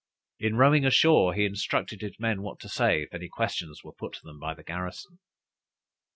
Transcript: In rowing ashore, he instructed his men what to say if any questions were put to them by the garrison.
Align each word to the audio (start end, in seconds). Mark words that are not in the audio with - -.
In 0.39 0.55
rowing 0.55 0.83
ashore, 0.83 1.35
he 1.35 1.45
instructed 1.45 2.01
his 2.01 2.17
men 2.19 2.41
what 2.41 2.59
to 2.61 2.67
say 2.69 3.03
if 3.03 3.13
any 3.13 3.29
questions 3.29 3.83
were 3.83 3.93
put 3.93 4.13
to 4.13 4.21
them 4.23 4.39
by 4.39 4.55
the 4.55 4.63
garrison. 4.63 5.19